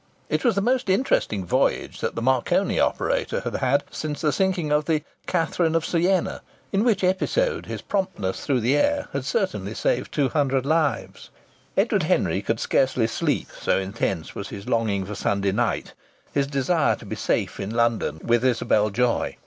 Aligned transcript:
(It 0.29 0.43
was 0.43 0.55
the 0.55 0.61
most 0.63 0.89
interesting 0.89 1.45
voyage 1.45 1.99
that 1.99 2.15
the 2.15 2.23
Marconi 2.23 2.79
operator 2.79 3.41
had 3.41 3.57
had 3.57 3.83
since 3.91 4.19
the 4.21 4.31
sinking 4.31 4.71
of 4.71 4.85
the 4.85 5.03
Catherine 5.27 5.75
of 5.75 5.85
Siena, 5.85 6.41
in 6.71 6.83
which 6.83 7.03
episode 7.03 7.67
his 7.67 7.83
promptness 7.83 8.43
through 8.43 8.61
the 8.61 8.75
air 8.75 9.09
had 9.13 9.25
certainly 9.25 9.75
saved 9.75 10.11
two 10.11 10.29
hundred 10.29 10.65
lives.) 10.65 11.29
Edward 11.77 12.01
Henry 12.01 12.41
could 12.41 12.59
scarcely 12.59 13.05
sleep, 13.05 13.49
so 13.61 13.77
intense 13.77 14.33
was 14.33 14.49
his 14.49 14.67
longing 14.67 15.05
for 15.05 15.13
Sunday 15.13 15.51
night 15.51 15.93
his 16.33 16.47
desire 16.47 16.95
to 16.95 17.05
be 17.05 17.15
safe 17.15 17.59
in 17.59 17.69
London 17.69 18.19
with 18.23 18.43
Isabel 18.43 18.89
Joy! 18.89 19.37